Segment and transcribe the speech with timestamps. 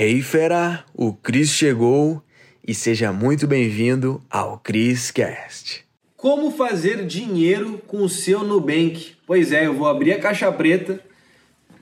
[0.00, 2.22] Hey fera, o Cris chegou
[2.64, 5.84] e seja muito bem-vindo ao Cris Cast.
[6.16, 9.16] Como fazer dinheiro com o seu Nubank?
[9.26, 11.00] Pois é, eu vou abrir a caixa preta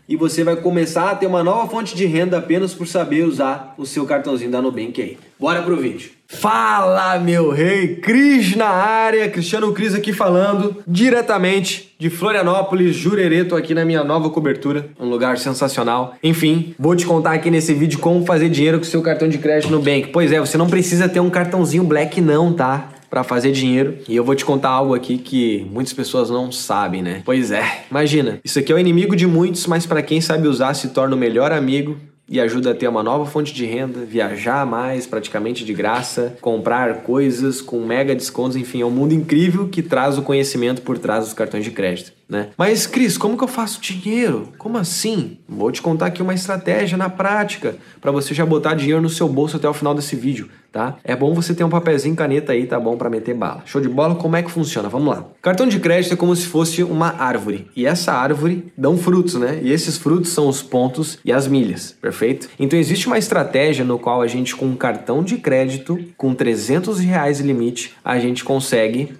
[0.08, 3.74] e você vai começar a ter uma nova fonte de renda apenas por saber usar
[3.76, 5.18] o seu cartãozinho da Nubank aí.
[5.38, 6.10] Bora pro vídeo.
[6.28, 7.96] Fala, meu rei!
[7.96, 14.02] Cris na área, Cristiano Cris aqui falando diretamente de Florianópolis, Jurerê, tô aqui na minha
[14.02, 16.16] nova cobertura, um lugar sensacional.
[16.22, 19.38] Enfim, vou te contar aqui nesse vídeo como fazer dinheiro com o seu cartão de
[19.38, 20.08] crédito no Bank.
[20.12, 22.88] Pois é, você não precisa ter um cartãozinho Black não, tá?
[23.08, 23.98] Para fazer dinheiro.
[24.08, 27.22] E eu vou te contar algo aqui que muitas pessoas não sabem, né?
[27.24, 30.74] Pois é, imagina, isso aqui é o inimigo de muitos, mas para quem sabe usar
[30.74, 31.96] se torna o melhor amigo
[32.28, 37.02] e ajuda a ter uma nova fonte de renda, viajar mais praticamente de graça, comprar
[37.02, 41.24] coisas com mega descontos, enfim, é um mundo incrível que traz o conhecimento por trás
[41.24, 42.50] dos cartões de crédito, né?
[42.56, 44.52] Mas Cris, como que eu faço dinheiro?
[44.58, 45.38] Como assim?
[45.48, 49.28] Vou te contar aqui uma estratégia na prática para você já botar dinheiro no seu
[49.28, 50.98] bolso até o final desse vídeo tá?
[51.02, 53.62] É bom você ter um papelzinho caneta aí, tá bom para meter bala.
[53.64, 54.14] Show de bola?
[54.14, 54.90] Como é que funciona?
[54.90, 55.24] Vamos lá.
[55.40, 59.58] Cartão de crédito é como se fosse uma árvore e essa árvore dão frutos, né?
[59.62, 62.50] E esses frutos são os pontos e as milhas, perfeito?
[62.58, 66.98] Então existe uma estratégia no qual a gente com um cartão de crédito com 300
[66.98, 69.14] reais limite a gente consegue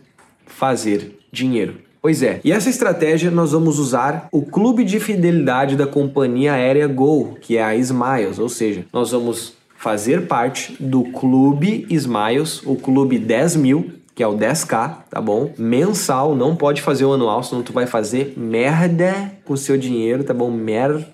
[0.44, 1.85] fazer dinheiro.
[2.06, 6.86] Pois é, e essa estratégia nós vamos usar o clube de fidelidade da companhia aérea
[6.86, 12.76] Gol, que é a Smiles, ou seja, nós vamos fazer parte do Clube Smiles, o
[12.76, 15.50] Clube 10 mil, que é o 10k, tá bom?
[15.58, 20.22] Mensal, não pode fazer o anual, senão tu vai fazer merda com o seu dinheiro,
[20.22, 20.48] tá bom?
[20.48, 21.04] Merda.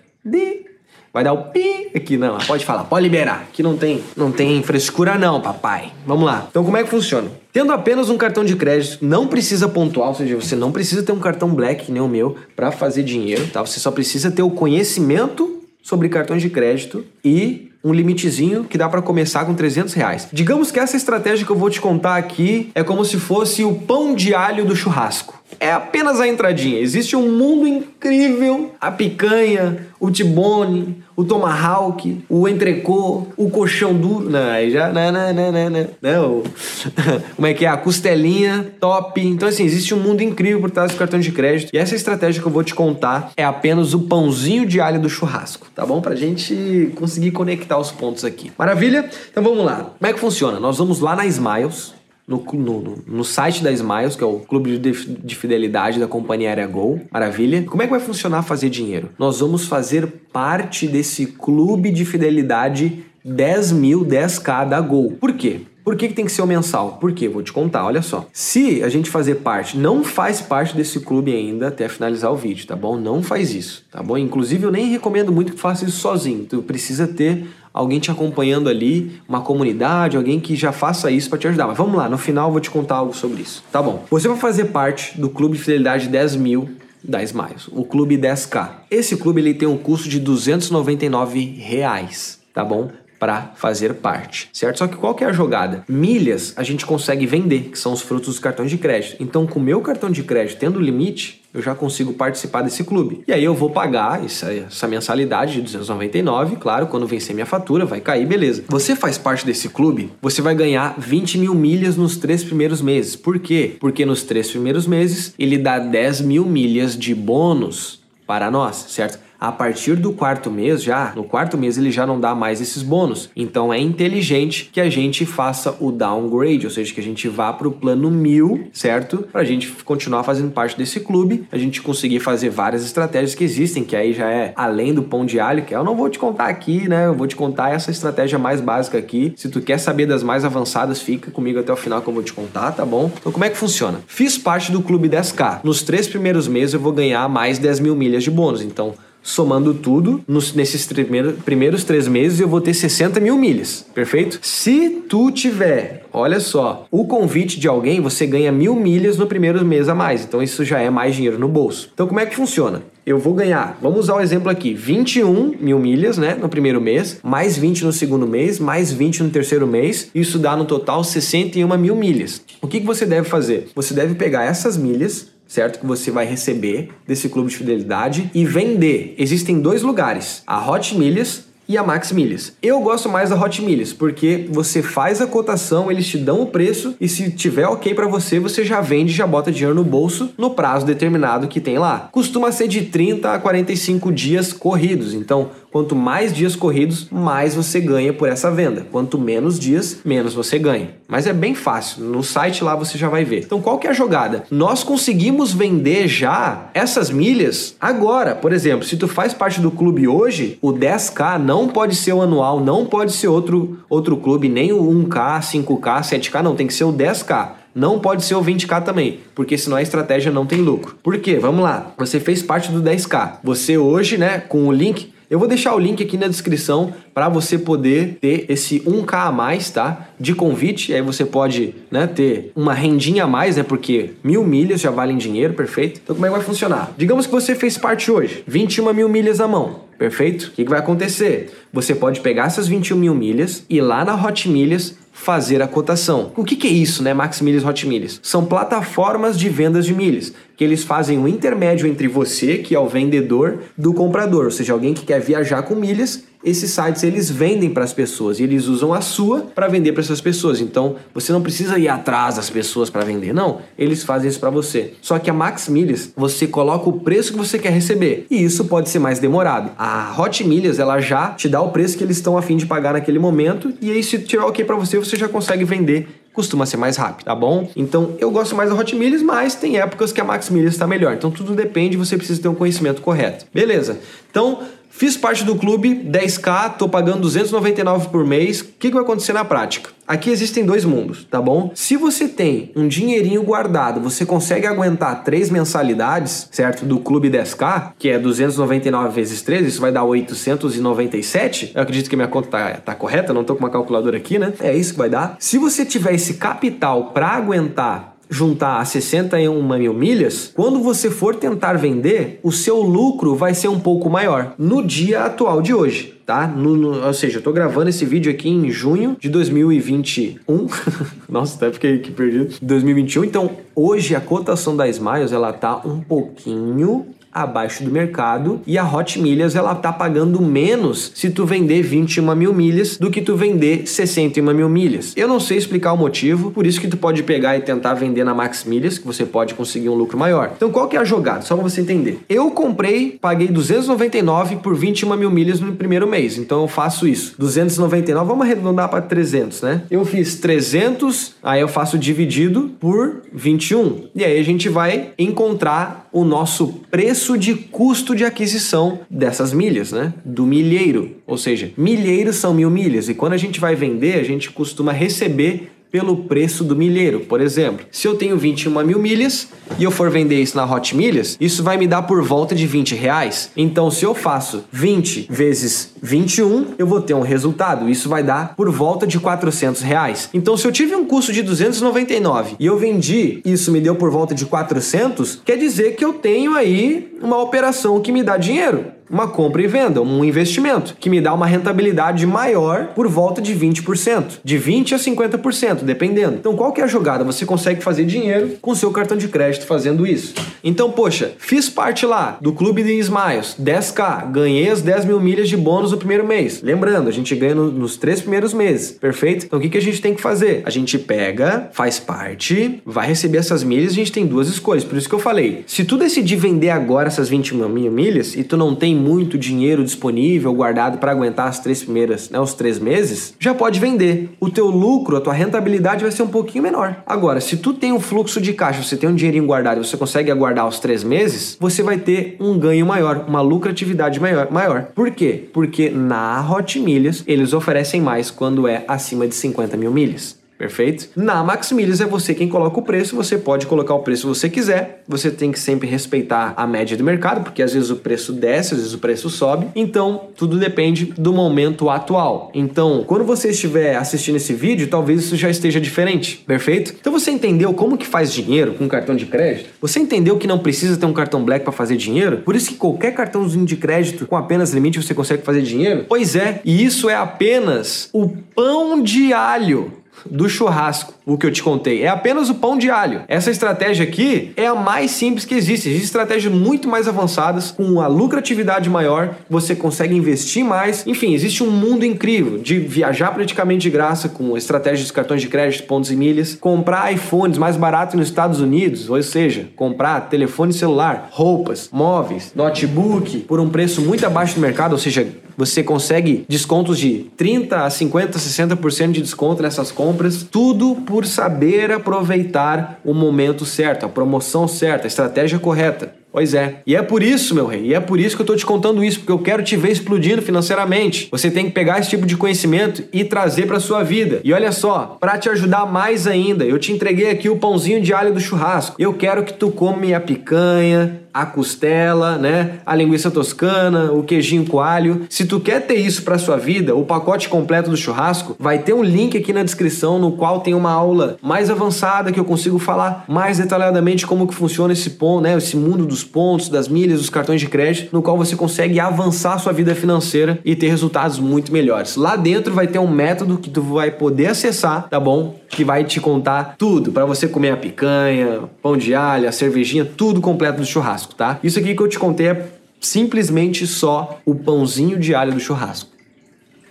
[1.12, 3.46] Vai dar o pi aqui, não, pode falar, pode liberar.
[3.50, 5.92] Aqui não tem, não tem frescura não, papai.
[6.06, 6.46] Vamos lá.
[6.50, 7.30] Então como é que funciona?
[7.52, 11.12] Tendo apenas um cartão de crédito, não precisa pontuar, ou seja, você não precisa ter
[11.12, 13.60] um cartão black, nem o meu, para fazer dinheiro, tá?
[13.60, 18.88] Você só precisa ter o conhecimento sobre cartões de crédito e um limitezinho que dá
[18.88, 20.28] para começar com 300 reais.
[20.32, 23.74] Digamos que essa estratégia que eu vou te contar aqui é como se fosse o
[23.74, 25.41] pão de alho do churrasco.
[25.60, 26.80] É apenas a entradinha.
[26.80, 34.28] Existe um mundo incrível, a picanha, o tibone, o tomahawk, o entrecô, o colchão duro.
[34.28, 34.92] Não, aí já.
[34.92, 35.88] Não, não, não, não, não.
[36.00, 36.42] não.
[37.36, 37.68] Como é que é?
[37.68, 39.20] A costelinha top.
[39.20, 41.70] Então, assim, existe um mundo incrível por trás do cartão de crédito.
[41.72, 45.08] E essa estratégia que eu vou te contar é apenas o pãozinho de alho do
[45.08, 46.00] churrasco, tá bom?
[46.00, 48.50] Pra gente conseguir conectar os pontos aqui.
[48.58, 49.08] Maravilha?
[49.30, 49.92] Então vamos lá.
[49.98, 50.58] Como é que funciona?
[50.58, 51.94] Nós vamos lá na Smiles
[52.26, 56.48] no, no, no, site da Smiles, que é o clube de, de fidelidade da companhia
[56.48, 57.00] aérea Gol.
[57.10, 57.64] Maravilha.
[57.64, 59.10] Como é que vai funcionar fazer dinheiro?
[59.18, 65.12] Nós vamos fazer parte desse clube de fidelidade 10 mil 10k da Gol.
[65.20, 65.62] Por quê?
[65.84, 66.98] Por que, que, tem que ser o mensal?
[67.00, 67.28] Por quê?
[67.28, 68.26] Vou te contar, olha só.
[68.32, 72.66] Se a gente fazer parte, não faz parte desse clube ainda até finalizar o vídeo,
[72.66, 72.96] tá bom?
[72.96, 74.16] Não faz isso, tá bom?
[74.16, 76.44] Inclusive, eu nem recomendo muito que faça isso sozinho.
[76.44, 81.38] Tu precisa ter alguém te acompanhando ali, uma comunidade, alguém que já faça isso para
[81.38, 81.66] te ajudar.
[81.66, 83.64] Mas vamos lá, no final eu vou te contar algo sobre isso.
[83.72, 84.04] Tá bom.
[84.10, 86.70] Você vai fazer parte do clube de fidelidade 10 mil
[87.02, 88.70] da Smiles, o clube 10K.
[88.90, 92.90] Esse clube ele tem um custo de 299 reais, tá bom?
[93.22, 94.78] Para fazer parte, certo?
[94.78, 95.84] Só que qual que é a jogada?
[95.88, 99.14] Milhas a gente consegue vender, que são os frutos dos cartões de crédito.
[99.22, 103.22] Então, com o meu cartão de crédito tendo limite, eu já consigo participar desse clube.
[103.28, 107.86] E aí eu vou pagar essa, essa mensalidade de 299, claro, quando vencer minha fatura,
[107.86, 108.64] vai cair, beleza.
[108.66, 113.14] Você faz parte desse clube, você vai ganhar 20 mil milhas nos três primeiros meses.
[113.14, 113.76] Por quê?
[113.78, 119.18] Porque nos três primeiros meses ele dá 10 mil milhas de bônus para nós, certo?
[119.42, 122.80] A partir do quarto mês já, no quarto mês ele já não dá mais esses
[122.80, 123.28] bônus.
[123.34, 127.52] Então é inteligente que a gente faça o downgrade, ou seja, que a gente vá
[127.52, 129.26] para o plano mil, certo?
[129.32, 133.42] Para a gente continuar fazendo parte desse clube, a gente conseguir fazer várias estratégias que
[133.42, 136.20] existem, que aí já é além do pão de alho, que eu não vou te
[136.20, 137.06] contar aqui, né?
[137.06, 139.32] Eu vou te contar essa estratégia mais básica aqui.
[139.36, 142.22] Se tu quer saber das mais avançadas, fica comigo até o final que eu vou
[142.22, 143.10] te contar, tá bom?
[143.18, 143.98] Então como é que funciona?
[144.06, 145.62] Fiz parte do clube 10K.
[145.64, 148.62] Nos três primeiros meses eu vou ganhar mais 10 mil milhas de bônus.
[148.62, 153.86] Então somando tudo, nos, nesses primeiros, primeiros três meses eu vou ter 60 mil milhas,
[153.94, 154.38] perfeito?
[154.42, 159.64] Se tu tiver, olha só, o convite de alguém, você ganha mil milhas no primeiro
[159.64, 161.90] mês a mais, então isso já é mais dinheiro no bolso.
[161.94, 162.82] Então como é que funciona?
[163.04, 167.18] Eu vou ganhar, vamos usar o exemplo aqui, 21 mil milhas, né, no primeiro mês,
[167.22, 171.76] mais 20 no segundo mês, mais 20 no terceiro mês, isso dá no total 61
[171.78, 172.44] mil milhas.
[172.60, 173.68] O que, que você deve fazer?
[173.74, 175.80] Você deve pegar essas milhas, certo?
[175.80, 179.14] Que você vai receber desse clube de fidelidade e vender.
[179.18, 182.52] Existem dois lugares: a Hot Milhas e a Max Milhas.
[182.62, 186.46] Eu gosto mais da Hot Milhas porque você faz a cotação, eles te dão o
[186.46, 190.30] preço e se tiver ok para você, você já vende, já bota dinheiro no bolso
[190.36, 192.08] no prazo determinado que tem lá.
[192.12, 195.14] Costuma ser de 30 a 45 dias corridos.
[195.14, 198.86] Então, Quanto mais dias corridos, mais você ganha por essa venda.
[198.92, 200.90] Quanto menos dias, menos você ganha.
[201.08, 202.04] Mas é bem fácil.
[202.04, 203.44] No site lá você já vai ver.
[203.44, 204.44] Então qual que é a jogada?
[204.50, 208.34] Nós conseguimos vender já essas milhas agora.
[208.34, 212.22] Por exemplo, se tu faz parte do clube hoje, o 10k não pode ser o
[212.22, 216.72] anual, não pode ser outro outro clube, nem o 1k, 5k, 7k, não, tem que
[216.72, 217.50] ser o 10k.
[217.74, 220.96] Não pode ser o 20k também, porque senão a estratégia não tem lucro.
[221.02, 221.38] Por quê?
[221.38, 221.92] Vamos lá.
[221.98, 223.34] Você fez parte do 10k.
[223.44, 227.26] Você hoje, né, com o link, eu vou deixar o link aqui na descrição para
[227.26, 230.08] você poder ter esse 1k a mais, tá?
[230.20, 233.62] De convite, aí você pode, né, ter uma rendinha a mais, né?
[233.62, 236.02] Porque mil milhas já valem dinheiro, perfeito?
[236.04, 236.92] Então como é que vai funcionar?
[236.98, 239.90] Digamos que você fez parte hoje, 21 mil milhas à mão.
[239.98, 240.48] Perfeito?
[240.48, 241.50] O que, vai acontecer?
[241.72, 246.32] Você pode pegar essas 21 mil milhas e lá na Hot Milhas fazer a cotação.
[246.36, 247.14] O que, que é isso, né?
[247.14, 248.18] Max Milhas, Hot Milhas?
[248.22, 252.72] São plataformas de vendas de milhas que eles fazem o um intermédio entre você, que
[252.72, 257.02] é o vendedor, do comprador, ou seja, alguém que quer viajar com milhas esses sites
[257.04, 260.60] eles vendem para as pessoas e eles usam a sua para vender para essas pessoas.
[260.60, 263.60] Então você não precisa ir atrás das pessoas para vender, não.
[263.78, 264.94] Eles fazem isso para você.
[265.00, 268.64] Só que a Max Milhas você coloca o preço que você quer receber e isso
[268.64, 269.70] pode ser mais demorado.
[269.78, 272.66] A Hot Milhas ela já te dá o preço que eles estão a fim de
[272.66, 276.66] pagar naquele momento e aí se tiver ok para você você já consegue vender costuma
[276.66, 277.70] ser mais rápido, tá bom?
[277.76, 281.14] Então eu gosto mais da Hot mas tem épocas que a Max está melhor.
[281.14, 283.46] Então tudo depende, você precisa ter um conhecimento correto.
[283.52, 283.98] Beleza?
[284.30, 284.60] Então
[284.94, 288.60] Fiz parte do clube, 10k, tô pagando 299 por mês.
[288.60, 289.90] O que, que vai acontecer na prática?
[290.06, 291.72] Aqui existem dois mundos, tá bom?
[291.74, 296.84] Se você tem um dinheirinho guardado, você consegue aguentar três mensalidades, certo?
[296.84, 301.72] Do clube 10k, que é 299 vezes 3, isso vai dar 897.
[301.74, 304.52] Eu acredito que minha conta tá, tá correta, não tô com uma calculadora aqui, né?
[304.60, 305.36] É isso que vai dar.
[305.38, 311.36] Se você tiver esse capital para aguentar juntar a 61 mil milhas, quando você for
[311.36, 316.14] tentar vender, o seu lucro vai ser um pouco maior no dia atual de hoje.
[316.24, 316.46] Tá?
[316.46, 320.68] No, no, ou seja, eu tô gravando esse vídeo aqui em junho de 2021.
[321.28, 322.54] Nossa, até fiquei aqui perdido.
[322.62, 323.24] 2021.
[323.24, 328.84] Então, hoje a cotação da Smiles ela tá um pouquinho abaixo do mercado e a
[328.84, 333.36] Hot Milhas ela tá pagando menos se tu vender 21 mil milhas do que tu
[333.36, 335.12] vender 61 mil milhas.
[335.16, 338.24] Eu não sei explicar o motivo, por isso que tu pode pegar e tentar vender
[338.24, 340.52] na Max Milhas, que você pode conseguir um lucro maior.
[340.56, 341.42] Então qual que é a jogada?
[341.42, 342.20] Só para você entender.
[342.28, 347.34] Eu comprei, paguei 299 por 21 mil milhas no primeiro mês, então eu faço isso.
[347.38, 349.82] 299, vamos arredondar para 300, né?
[349.90, 354.08] Eu fiz 300, aí eu faço dividido por 21.
[354.14, 359.92] E aí a gente vai encontrar o nosso preço de custo de aquisição dessas milhas,
[359.92, 360.12] né?
[360.24, 361.16] Do milheiro.
[361.26, 364.92] Ou seja, milheiros são mil milhas e quando a gente vai vender, a gente costuma
[364.92, 367.20] receber pelo preço do milheiro.
[367.20, 369.48] Por exemplo, se eu tenho 21 mil milhas
[369.78, 372.66] e eu for vender isso na Hot Milhas, isso vai me dar por volta de
[372.66, 373.50] 20 reais.
[373.54, 377.90] Então, se eu faço 20 vezes 21, eu vou ter um resultado.
[377.90, 380.30] Isso vai dar por volta de 400 reais.
[380.32, 384.10] Então, se eu tive um custo de 299 e eu vendi, isso me deu por
[384.10, 388.86] volta de 400, quer dizer que eu tenho aí uma operação que me dá dinheiro
[389.12, 393.54] uma compra e venda, um investimento, que me dá uma rentabilidade maior por volta de
[393.54, 396.36] 20%, de 20 a 50%, dependendo.
[396.36, 397.22] Então, qual que é a jogada?
[397.22, 400.32] Você consegue fazer dinheiro com seu cartão de crédito fazendo isso.
[400.64, 405.50] Então, poxa, fiz parte lá do clube de Smiles, 10k, ganhei as 10 mil milhas
[405.50, 406.62] de bônus no primeiro mês.
[406.62, 409.44] Lembrando, a gente ganha no, nos três primeiros meses, perfeito?
[409.44, 410.62] Então, o que, que a gente tem que fazer?
[410.64, 414.84] A gente pega, faz parte, vai receber essas milhas, a gente tem duas escolhas.
[414.84, 418.42] Por isso que eu falei, se tu decidir vender agora essas 20 mil milhas e
[418.42, 422.78] tu não tem muito dinheiro disponível guardado para aguentar as três primeiras, né, os três
[422.78, 424.30] meses, já pode vender.
[424.40, 427.02] O teu lucro, a tua rentabilidade vai ser um pouquinho menor.
[427.06, 430.30] Agora, se tu tem um fluxo de caixa, você tem um dinheirinho guardado você consegue
[430.30, 434.50] aguardar os três meses, você vai ter um ganho maior, uma lucratividade maior.
[434.50, 434.86] maior.
[434.94, 435.48] Por quê?
[435.52, 440.41] Porque na Hot Milhas eles oferecem mais quando é acima de 50 mil milhas.
[440.62, 441.08] Perfeito?
[441.16, 444.38] Na Max Milhas é você quem coloca o preço, você pode colocar o preço que
[444.38, 445.02] você quiser.
[445.08, 448.74] Você tem que sempre respeitar a média do mercado, porque às vezes o preço desce,
[448.74, 449.66] às vezes o preço sobe.
[449.74, 452.52] Então, tudo depende do momento atual.
[452.54, 456.44] Então, quando você estiver assistindo esse vídeo, talvez isso já esteja diferente.
[456.46, 456.94] Perfeito?
[457.00, 459.68] Então, você entendeu como que faz dinheiro com cartão de crédito?
[459.80, 462.36] Você entendeu que não precisa ter um cartão Black para fazer dinheiro?
[462.36, 466.06] Por isso que qualquer cartãozinho de crédito com apenas limite você consegue fazer dinheiro?
[466.08, 471.52] Pois é, e isso é apenas o pão de alho do churrasco, o que eu
[471.52, 472.02] te contei.
[472.02, 473.22] É apenas o pão de alho.
[473.28, 475.88] Essa estratégia aqui é a mais simples que existe.
[475.88, 481.06] Existem estratégias muito mais avançadas, com uma lucratividade maior, você consegue investir mais.
[481.06, 485.48] Enfim, existe um mundo incrível de viajar praticamente de graça com estratégias de cartões de
[485.48, 490.72] crédito, pontos e milhas, comprar iPhones mais barato nos Estados Unidos, ou seja, comprar telefone
[490.72, 496.44] celular, roupas, móveis, notebook por um preço muito abaixo do mercado, ou seja, você consegue
[496.48, 503.14] descontos de 30 a 50, 60% de desconto nessas compras, tudo por saber aproveitar o
[503.14, 506.22] momento certo, a promoção certa, a estratégia correta.
[506.32, 506.76] Pois é.
[506.86, 509.04] E é por isso, meu rei, e é por isso que eu tô te contando
[509.04, 511.28] isso, porque eu quero te ver explodindo financeiramente.
[511.30, 514.40] Você tem que pegar esse tipo de conhecimento e trazer para sua vida.
[514.42, 518.14] E olha só, para te ajudar mais ainda, eu te entreguei aqui o pãozinho de
[518.14, 518.96] alho do churrasco.
[518.98, 522.78] Eu quero que tu come a picanha, a costela, né?
[522.84, 525.22] A linguiça toscana, o queijinho coalho.
[525.28, 528.92] Se tu quer ter isso para sua vida, o pacote completo do churrasco, vai ter
[528.92, 532.78] um link aqui na descrição no qual tem uma aula mais avançada que eu consigo
[532.78, 535.56] falar mais detalhadamente como que funciona esse ponto, né?
[535.56, 539.58] Esse mundo dos pontos, das milhas, dos cartões de crédito, no qual você consegue avançar
[539.58, 542.16] sua vida financeira e ter resultados muito melhores.
[542.16, 545.56] Lá dentro vai ter um método que tu vai poder acessar, tá bom?
[545.68, 550.04] Que vai te contar tudo para você comer a picanha, pão de alho, a cervejinha,
[550.04, 551.58] tudo completo do churrasco churrasco, tá?
[551.62, 552.68] Isso aqui que eu te contei é
[553.00, 556.10] simplesmente só o pãozinho de alho do churrasco.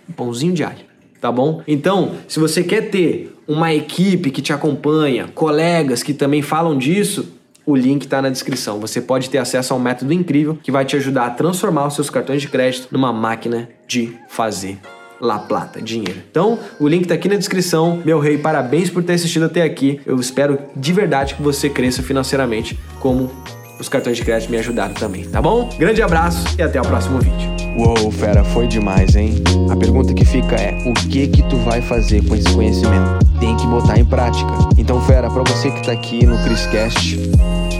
[0.08, 0.84] O pãozinho de alho,
[1.20, 1.62] tá bom?
[1.66, 7.32] Então, se você quer ter uma equipe que te acompanha, colegas que também falam disso,
[7.64, 8.80] o link está na descrição.
[8.80, 11.94] Você pode ter acesso a um método incrível que vai te ajudar a transformar os
[11.94, 14.78] seus cartões de crédito numa máquina de fazer
[15.20, 16.20] La Plata, dinheiro.
[16.28, 18.02] Então, o link está aqui na descrição.
[18.04, 20.00] Meu rei, parabéns por ter assistido até aqui.
[20.04, 23.30] Eu espero de verdade que você cresça financeiramente como
[23.78, 25.68] os cartões de crédito me ajudaram também, tá bom?
[25.78, 27.50] Grande abraço e até o próximo vídeo.
[27.76, 29.42] Uou, fera, foi demais, hein?
[29.70, 33.24] A pergunta que fica é: o que que tu vai fazer com esse conhecimento?
[33.40, 34.52] Tem que botar em prática.
[34.76, 37.18] Então, fera, para você que tá aqui no Criscast,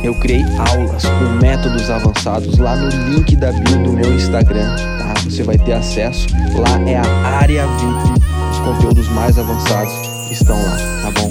[0.02, 5.14] eu criei aulas com métodos avançados lá no link da bio do meu Instagram, tá?
[5.24, 6.26] Você vai ter acesso.
[6.56, 8.22] Lá é a área VIP.
[8.50, 9.92] Os conteúdos mais avançados
[10.30, 11.30] estão lá, tá bom?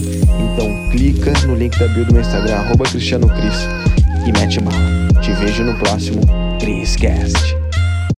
[0.53, 3.68] Então clica no link da bio do meu Instagram, arroba Cristiano Cris
[4.25, 5.08] e mete bala.
[5.22, 6.22] Te vejo no próximo
[7.00, 7.71] Cast.